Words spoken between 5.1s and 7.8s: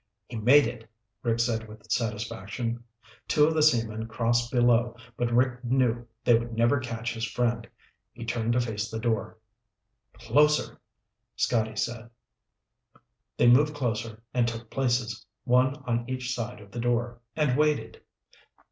but Rick knew they would never catch his friend.